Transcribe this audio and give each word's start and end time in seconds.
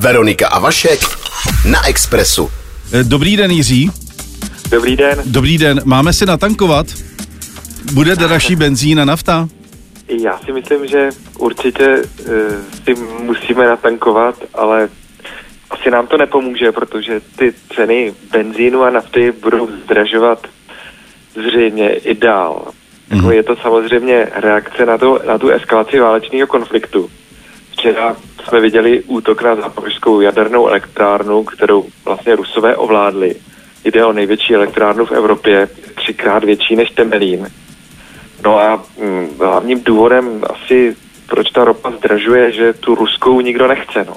Veronika 0.00 0.48
a 0.48 0.58
Vašek 0.58 1.00
na 1.70 1.88
Expressu. 1.88 2.50
Eh, 2.92 3.04
Dobrý 3.04 3.36
den, 3.36 3.50
Jiří. 3.50 3.90
Dobrý 4.70 4.96
den. 4.96 5.22
Dobrý 5.24 5.58
den. 5.58 5.80
Máme 5.84 6.12
si 6.12 6.26
natankovat? 6.26 6.86
Bude 7.92 8.16
dražší 8.16 8.56
benzín 8.56 9.00
a 9.00 9.04
nafta? 9.04 9.48
Já 10.08 10.38
si 10.38 10.52
myslím, 10.52 10.86
že 10.86 11.08
určitě 11.38 11.96
uh, 11.96 12.26
si 12.84 12.94
musíme 13.22 13.66
natankovat, 13.66 14.34
ale 14.54 14.88
asi 15.70 15.90
nám 15.90 16.06
to 16.06 16.16
nepomůže, 16.16 16.72
protože 16.72 17.20
ty 17.36 17.54
ceny 17.74 18.14
benzínu 18.32 18.82
a 18.82 18.90
nafty 18.90 19.32
budou 19.42 19.68
zdražovat 19.84 20.46
zřejmě 21.34 21.88
i 21.88 22.14
dál. 22.14 22.72
Mhm. 23.10 23.30
je 23.30 23.42
to 23.42 23.56
samozřejmě 23.56 24.28
reakce 24.34 24.86
na, 24.86 24.98
to, 24.98 25.20
na 25.26 25.38
tu 25.38 25.48
eskalaci 25.48 25.98
válečného 26.00 26.46
konfliktu. 26.46 27.10
Včera 27.80 28.16
jsme 28.48 28.60
viděli 28.60 29.02
útok 29.02 29.42
na 29.42 29.56
zápořskou 29.56 30.20
jadernou 30.20 30.68
elektrárnu, 30.68 31.44
kterou 31.44 31.86
vlastně 32.04 32.36
Rusové 32.36 32.76
ovládli. 32.76 33.34
Jde 33.84 34.04
o 34.04 34.12
největší 34.12 34.54
elektrárnu 34.54 35.06
v 35.06 35.12
Evropě, 35.12 35.68
třikrát 35.94 36.44
větší 36.44 36.76
než 36.76 36.90
Temelín. 36.90 37.48
No 38.44 38.58
a 38.58 38.84
mm, 38.98 39.28
hlavním 39.38 39.82
důvodem 39.82 40.42
asi, 40.50 40.96
proč 41.26 41.50
ta 41.50 41.64
ropa 41.64 41.90
zdražuje, 41.90 42.52
že 42.52 42.72
tu 42.72 42.94
ruskou 42.94 43.40
nikdo 43.40 43.68
nechce. 43.68 44.04
No. 44.04 44.14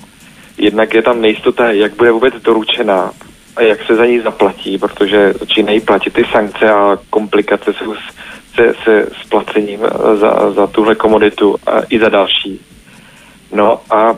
Jednak 0.58 0.94
je 0.94 1.02
tam 1.02 1.22
nejistota, 1.22 1.72
jak 1.72 1.96
bude 1.96 2.12
vůbec 2.12 2.34
doručená 2.34 3.12
a 3.56 3.62
jak 3.62 3.84
se 3.84 3.96
za 3.96 4.06
ní 4.06 4.20
zaplatí, 4.20 4.78
protože 4.78 5.34
začínají 5.40 5.80
platit 5.80 6.14
ty 6.14 6.26
sankce 6.32 6.72
a 6.72 6.98
komplikace 7.10 7.74
jsou 7.74 7.94
s, 7.94 8.16
se, 8.56 8.74
se 8.84 9.08
splacením 9.26 9.80
eh, 9.84 10.16
za, 10.16 10.52
za 10.52 10.68
tuhle 10.68 10.96
komoditu 10.96 11.56
a 11.66 11.82
i 11.90 12.00
za 12.00 12.10
další. 12.10 12.73
No 13.54 13.80
a 13.90 14.16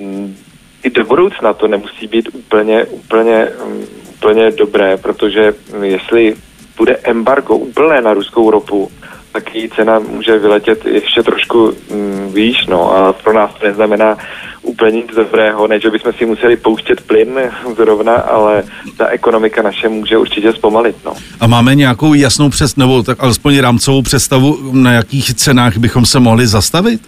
mm, 0.00 0.36
i 0.82 0.90
do 0.90 1.04
budoucna 1.04 1.52
to 1.52 1.68
nemusí 1.68 2.06
být 2.06 2.28
úplně, 2.32 2.84
úplně, 2.84 3.48
mm, 3.66 3.84
úplně 4.14 4.50
dobré, 4.50 4.96
protože 4.96 5.54
jestli 5.82 6.34
bude 6.76 6.96
embargo 7.04 7.56
úplné 7.56 8.00
na 8.00 8.14
ruskou 8.14 8.50
ropu, 8.50 8.90
tak 9.32 9.54
její 9.54 9.68
cena 9.68 9.98
může 9.98 10.38
vyletět 10.38 10.86
ještě 10.86 11.22
trošku 11.22 11.72
mm, 11.90 12.32
výš, 12.34 12.66
no 12.66 12.96
a 12.96 13.12
pro 13.12 13.32
nás 13.32 13.50
to 13.60 13.66
neznamená 13.66 14.16
úplně 14.62 14.96
nic 14.96 15.14
dobrého, 15.16 15.66
ne, 15.66 15.80
že 15.80 15.90
bychom 15.90 16.12
si 16.12 16.26
museli 16.26 16.56
pouštět 16.56 17.00
plyn 17.00 17.40
zrovna, 17.76 18.14
ale 18.14 18.62
ta 18.96 19.06
ekonomika 19.06 19.62
naše 19.62 19.88
může 19.88 20.18
určitě 20.18 20.52
zpomalit, 20.52 20.96
no. 21.04 21.12
A 21.40 21.46
máme 21.46 21.74
nějakou 21.74 22.14
jasnou 22.14 22.50
přes, 22.50 22.76
nebo 22.76 23.02
tak 23.02 23.22
alespoň 23.22 23.58
rámcovou 23.58 24.02
představu, 24.02 24.58
na 24.72 24.92
jakých 24.92 25.34
cenách 25.34 25.76
bychom 25.76 26.06
se 26.06 26.20
mohli 26.20 26.46
zastavit? 26.46 27.00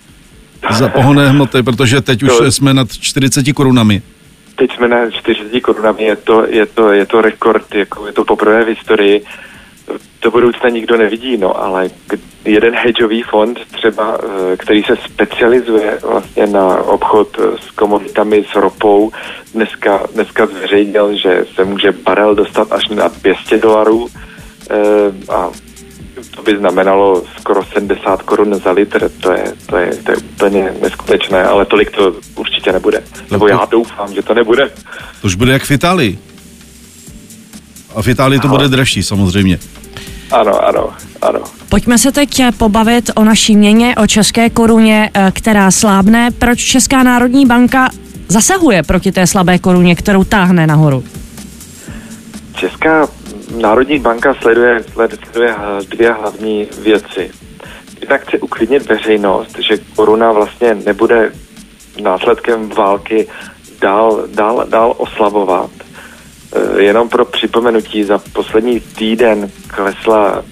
Za 0.72 0.88
pohonné 0.88 1.28
hmoty, 1.28 1.62
protože 1.62 2.00
teď 2.00 2.22
už 2.22 2.28
To- 2.38 2.52
jsme 2.52 2.74
nad 2.74 2.92
40 2.92 3.52
korunami. 3.52 4.02
Teď 4.56 4.76
jsme 4.76 4.88
na 4.88 5.10
40 5.10 5.60
korunami, 5.60 6.02
je 6.04 6.16
to, 6.16 6.46
je 6.48 6.66
to, 6.66 6.92
je 6.92 7.06
to 7.06 7.20
rekord, 7.22 7.74
jako 7.74 8.06
je 8.06 8.12
to 8.12 8.24
poprvé 8.24 8.64
v 8.64 8.68
historii. 8.68 9.24
Do 10.22 10.30
budoucna 10.30 10.68
nikdo 10.68 10.96
nevidí, 10.96 11.36
no, 11.36 11.62
ale 11.64 11.90
jeden 12.44 12.74
hedžový 12.74 13.22
fond 13.22 13.58
třeba, 13.72 14.18
eh, 14.52 14.56
který 14.56 14.82
se 14.82 14.96
specializuje 14.96 15.98
vlastně 16.02 16.46
na 16.46 16.76
obchod 16.76 17.28
eh, 17.38 17.58
s 17.68 17.70
komoditami, 17.70 18.44
s 18.52 18.56
ropou, 18.56 19.12
dneska, 19.54 20.00
dneska 20.14 20.46
zveřejnil, 20.46 21.16
že 21.16 21.44
se 21.54 21.64
může 21.64 21.92
barel 21.92 22.34
dostat 22.34 22.72
až 22.72 22.88
na 22.88 23.08
200 23.08 23.58
dolarů 23.58 24.08
eh, 24.70 24.76
a 25.32 25.48
to 26.36 26.42
by 26.42 26.56
znamenalo 26.58 27.22
skoro 27.40 27.64
70 27.64 28.22
korun 28.22 28.54
za 28.64 28.70
litr, 28.70 29.10
to 29.20 29.32
je, 29.32 29.44
to 29.66 29.76
je, 29.76 29.96
to 29.96 30.10
je 30.12 30.16
úplně 30.16 30.72
neskutečné, 30.82 31.44
ale 31.44 31.66
tolik 31.66 31.90
to 31.90 32.14
určitě 32.36 32.72
nebude. 32.72 33.02
Nebo 33.30 33.48
já 33.48 33.66
doufám, 33.70 34.14
že 34.14 34.22
to 34.22 34.34
nebude. 34.34 34.70
To 35.20 35.26
už 35.26 35.34
bude 35.34 35.52
jak 35.52 35.62
v 35.62 35.70
Itálii. 35.70 36.18
A 37.94 38.02
v 38.02 38.08
Itálii 38.08 38.40
to 38.40 38.48
Aha. 38.48 38.56
bude 38.56 38.68
dražší 38.68 39.02
samozřejmě. 39.02 39.58
Ano, 40.30 40.68
ano, 40.68 40.90
ano. 41.22 41.40
Pojďme 41.68 41.98
se 41.98 42.12
teď 42.12 42.42
pobavit 42.58 43.10
o 43.14 43.24
naší 43.24 43.56
měně, 43.56 43.94
o 43.96 44.06
české 44.06 44.50
koruně, 44.50 45.10
eh, 45.14 45.32
která 45.34 45.70
slábne. 45.70 46.30
Proč 46.30 46.58
Česká 46.58 47.02
národní 47.02 47.46
banka 47.46 47.88
zasahuje 48.28 48.82
proti 48.82 49.12
té 49.12 49.26
slabé 49.26 49.58
koruně, 49.58 49.94
kterou 49.94 50.24
táhne 50.24 50.66
nahoru? 50.66 51.04
Česká 52.54 53.08
národní 53.56 53.98
banka 53.98 54.34
sleduje, 54.34 54.80
sled- 54.80 55.18
sleduje 55.32 55.54
dvě 55.88 56.12
hlavní 56.12 56.68
věci. 56.82 57.30
Jednak 58.00 58.22
chce 58.28 58.38
uklidnit 58.38 58.88
veřejnost, 58.88 59.58
že 59.58 59.78
koruna 59.96 60.32
vlastně 60.32 60.74
nebude 60.74 61.32
následkem 62.02 62.68
války 62.68 63.28
dál, 63.80 64.24
dál, 64.34 64.66
dál 64.68 64.94
oslabovat. 64.96 65.70
E, 66.76 66.82
Jenom 66.82 67.08
pro 67.08 67.24
připomenutí, 67.24 68.04
za 68.04 68.18
poslední 68.32 68.80
týden 68.80 69.50
klesla 69.66 70.44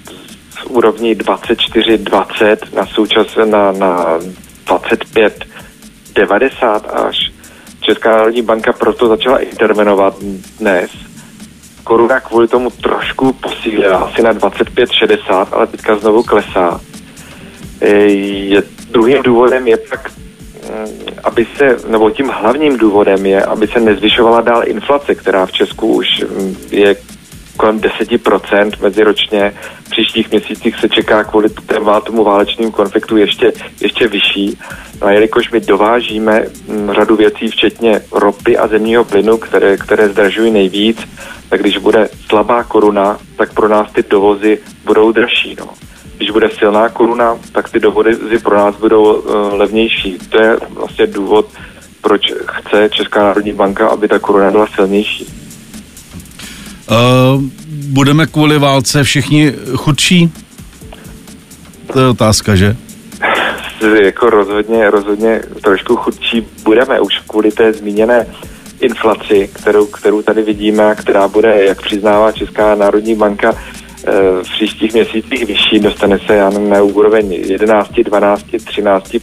z 0.59 0.63
úrovní 0.65 1.15
24,20 1.15 2.57
na 2.75 2.85
součas 2.85 3.27
na, 3.45 3.71
na 3.71 4.19
25,90 4.67 6.81
až. 7.07 7.31
Česká 7.81 8.11
národní 8.11 8.41
banka 8.41 8.73
proto 8.73 9.07
začala 9.07 9.39
intervenovat 9.39 10.19
dnes. 10.59 10.91
Koruna 11.89 12.19
kvůli 12.19 12.47
tomu 12.47 12.69
trošku 12.69 13.33
posílila, 13.33 13.97
asi 13.97 14.21
na 14.21 14.33
25,60, 14.33 15.47
ale 15.51 15.67
teďka 15.67 15.95
znovu 15.95 16.23
klesá. 16.23 16.81
E, 17.81 17.89
Je, 18.53 18.63
druhým 18.91 19.23
důvodem 19.23 19.67
je 19.67 19.77
pak, 19.77 20.11
mm, 20.11 21.17
aby 21.23 21.47
se, 21.57 21.77
nebo 21.87 22.09
tím 22.09 22.29
hlavním 22.29 22.77
důvodem 22.77 23.25
je, 23.25 23.43
aby 23.43 23.67
se 23.67 23.79
nezvyšovala 23.79 24.41
dál 24.41 24.61
inflace, 24.65 25.15
která 25.15 25.45
v 25.45 25.51
Česku 25.51 25.93
už 25.93 26.07
mm, 26.29 26.55
je 26.71 26.95
kolem 27.59 27.79
10% 27.79 28.71
meziročně. 28.81 29.53
V 29.83 29.89
příštích 29.89 30.31
měsících 30.31 30.79
se 30.79 30.89
čeká 30.89 31.23
kvůli 31.23 31.49
tomu 32.05 32.23
válečnému 32.23 32.71
konfliktu 32.71 33.17
ještě, 33.17 33.53
ještě 33.81 34.07
vyšší. 34.07 34.57
No 35.01 35.07
a 35.07 35.11
jelikož 35.11 35.51
my 35.51 35.59
dovážíme 35.59 36.45
mm, 36.67 36.91
řadu 36.91 37.15
věcí, 37.15 37.47
včetně 37.47 38.01
ropy 38.11 38.57
a 38.57 38.67
zemního 38.67 39.03
plynu, 39.03 39.37
které, 39.37 39.77
které 39.77 40.09
zdražují 40.09 40.51
nejvíc, 40.51 40.97
tak 41.49 41.61
když 41.61 41.77
bude 41.77 42.09
slabá 42.29 42.63
koruna, 42.63 43.17
tak 43.35 43.53
pro 43.53 43.67
nás 43.67 43.91
ty 43.91 44.03
dovozy 44.09 44.59
budou 44.85 45.11
dražší. 45.11 45.55
No. 45.59 45.69
Když 46.17 46.31
bude 46.31 46.49
silná 46.49 46.89
koruna, 46.89 47.37
tak 47.51 47.69
ty 47.69 47.79
dovozy 47.79 48.39
pro 48.43 48.57
nás 48.57 48.75
budou 48.75 49.13
uh, 49.13 49.53
levnější. 49.53 50.17
To 50.29 50.41
je 50.41 50.57
vlastně 50.69 51.07
důvod, 51.07 51.45
proč 52.01 52.33
chce 52.45 52.89
Česká 52.89 53.23
národní 53.23 53.53
banka, 53.53 53.87
aby 53.87 54.07
ta 54.07 54.19
koruna 54.19 54.51
byla 54.51 54.67
silnější. 54.75 55.38
Uh, 56.89 57.43
budeme 57.69 58.27
kvůli 58.27 58.59
válce 58.59 59.03
všichni 59.03 59.53
chudší? 59.75 60.31
To 61.93 61.99
je 61.99 62.07
otázka, 62.07 62.55
že? 62.55 62.75
jako 64.03 64.29
rozhodně, 64.29 64.89
rozhodně 64.89 65.41
trošku 65.63 65.95
chudší 65.95 66.47
budeme 66.63 66.99
už 66.99 67.19
kvůli 67.27 67.51
té 67.51 67.73
zmíněné 67.73 68.27
inflaci, 68.79 69.49
kterou, 69.53 69.85
kterou 69.85 70.21
tady 70.21 70.41
vidíme 70.41 70.95
která 70.95 71.27
bude, 71.27 71.63
jak 71.63 71.81
přiznává 71.81 72.31
Česká 72.31 72.75
národní 72.75 73.15
banka, 73.15 73.53
eh, 73.53 74.11
v 74.43 74.51
příštích 74.51 74.93
měsících 74.93 75.45
vyšší, 75.45 75.79
dostane 75.79 76.19
se 76.19 76.35
já 76.35 76.49
na 76.49 76.81
úroveň 76.81 77.33
11, 77.33 78.03
12, 78.03 78.45
13 78.65 79.19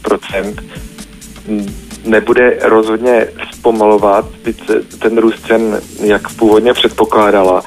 nebude 2.07 2.57
rozhodně 2.61 3.27
zpomalovat 3.53 4.25
ten 4.99 5.17
růst 5.17 5.45
cen, 5.47 5.81
jak 6.03 6.29
původně 6.29 6.73
předpokládala. 6.73 7.63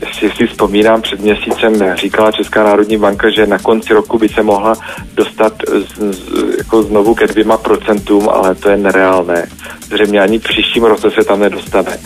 Jestli 0.00 0.30
si 0.30 0.46
vzpomínám, 0.46 1.02
před 1.02 1.20
měsícem 1.20 1.96
říkala 1.96 2.32
Česká 2.32 2.64
národní 2.64 2.96
banka, 2.96 3.30
že 3.30 3.46
na 3.46 3.58
konci 3.58 3.94
roku 3.94 4.18
by 4.18 4.28
se 4.28 4.42
mohla 4.42 4.74
dostat 5.14 5.52
z, 5.68 6.14
z, 6.14 6.58
jako 6.58 6.82
znovu 6.82 7.14
ke 7.14 7.26
dvěma 7.26 7.56
procentům, 7.56 8.28
ale 8.28 8.54
to 8.54 8.70
je 8.70 8.76
nereálné. 8.76 9.48
Zřejmě 9.90 10.20
ani 10.20 10.38
v 10.38 10.42
příštím 10.42 10.84
roce 10.84 11.10
se 11.10 11.24
tam 11.24 11.40
nedostane. 11.40 11.98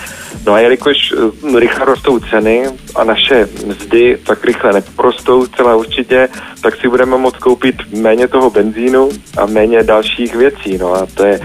No 0.47 0.53
a 0.53 0.61
jelikož 0.61 0.97
eh, 1.13 1.61
rychle 1.61 1.85
rostou 1.85 2.19
ceny 2.19 2.67
a 2.95 3.05
naše 3.05 3.49
mzdy 3.67 4.19
tak 4.27 4.45
rychle 4.45 4.73
neporostou 4.73 5.47
celé 5.47 5.77
určitě, 5.77 6.29
tak 6.61 6.77
si 6.77 6.89
budeme 6.89 7.17
moct 7.17 7.37
koupit 7.37 7.77
méně 7.93 8.29
toho 8.29 8.51
benzínu 8.51 9.09
a 9.37 9.47
méně 9.47 9.83
dalších 9.83 10.35
věcí. 10.35 10.79
No 10.79 10.95
a 10.95 11.07
to 11.15 11.25
je 11.25 11.41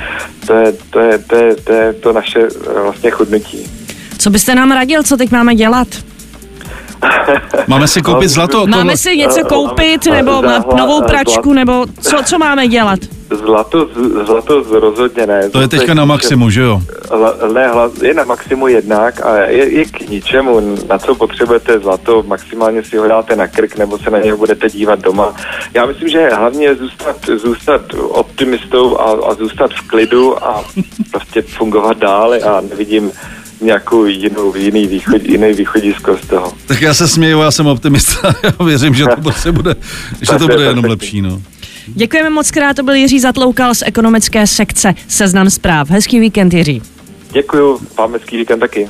to, 0.47 0.53
je, 0.53 0.73
to, 0.89 0.99
je, 0.99 1.17
to, 1.17 1.35
je, 1.35 1.55
to, 1.55 1.73
je 1.73 1.93
to 1.93 2.13
naše 2.13 2.39
eh, 2.39 2.81
vlastně 2.81 3.11
chudnutí. 3.11 3.71
Co 4.19 4.29
byste 4.29 4.55
nám 4.55 4.71
radil, 4.71 5.03
co 5.03 5.17
teď 5.17 5.31
máme 5.31 5.55
dělat? 5.55 5.87
Máme 7.67 7.87
si 7.87 8.01
koupit 8.01 8.27
zlato? 8.27 8.67
Máme 8.67 8.97
si 8.97 9.17
něco 9.17 9.39
eh, 9.39 9.43
koupit, 9.43 10.05
nebo 10.05 10.41
novou 10.75 11.01
pračku, 11.01 11.53
nebo 11.53 11.85
co, 12.01 12.17
co 12.25 12.39
máme 12.39 12.67
dělat? 12.67 12.99
Zlato, 13.31 13.87
zlato 14.25 14.79
rozhodně 14.79 15.27
ne. 15.27 15.49
To 15.49 15.61
je 15.61 15.67
teďka 15.67 15.93
na 15.93 16.05
maximu, 16.05 16.49
že 16.49 16.61
jo? 16.61 16.81
ne, 17.53 17.69
je 18.01 18.13
na 18.13 18.23
maximu 18.23 18.67
jednak 18.67 19.25
a 19.25 19.35
je, 19.35 19.73
je 19.73 19.85
k 19.85 20.09
ničemu, 20.09 20.77
na 20.89 20.97
co 20.97 21.15
potřebujete 21.15 21.79
zlato, 21.79 22.23
maximálně 22.27 22.83
si 22.83 22.97
ho 22.97 23.07
dáte 23.07 23.35
na 23.35 23.47
krk 23.47 23.77
nebo 23.77 23.99
se 23.99 24.09
na 24.09 24.19
něho 24.19 24.37
budete 24.37 24.69
dívat 24.69 24.99
doma. 24.99 25.33
Já 25.73 25.85
myslím, 25.85 26.09
že 26.09 26.29
hlavně 26.29 26.75
zůstat, 26.75 27.17
zůstat 27.35 27.81
optimistou 27.93 28.97
a, 28.97 29.29
a 29.29 29.33
zůstat 29.33 29.71
v 29.73 29.87
klidu 29.87 30.43
a 30.43 30.63
prostě 31.11 31.41
fungovat 31.41 31.97
dále 31.97 32.39
a 32.39 32.61
nevidím 32.61 33.11
nějakou 33.61 34.05
jinou, 34.05 34.55
jiný, 34.55 34.87
východ, 34.87 35.23
jiný 35.23 35.53
východisko 35.53 36.17
z 36.17 36.27
toho. 36.27 36.53
Tak 36.65 36.81
já 36.81 36.93
se 36.93 37.07
směju, 37.07 37.39
já 37.41 37.51
jsem 37.51 37.67
optimista, 37.67 38.33
já 38.43 38.65
věřím, 38.65 38.93
že 38.93 39.05
to 39.23 39.31
se 39.31 39.51
bude, 39.51 39.75
že 40.21 40.37
to 40.37 40.47
bude 40.47 40.63
jenom 40.63 40.85
lepší. 40.85 41.21
No. 41.21 41.41
Děkujeme 41.95 42.29
moc 42.29 42.51
krát, 42.51 42.75
to 42.75 42.83
byl 42.83 42.93
Jiří 42.93 43.19
Zatloukal 43.19 43.75
z 43.75 43.83
ekonomické 43.85 44.47
sekce 44.47 44.93
Seznam 45.07 45.49
zpráv. 45.49 45.89
Hezký 45.89 46.19
víkend, 46.19 46.53
Jiří. 46.53 46.81
Děkuju, 47.31 47.79
vám 47.97 48.13
hezký 48.13 48.37
víkend 48.37 48.59
taky. 48.59 48.89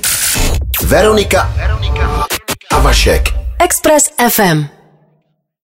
Veronika, 0.84 1.54
Veronika 1.58 2.26
a 2.72 2.80
Vašek. 2.80 3.24
Express 3.60 4.10
FM. 4.30 4.79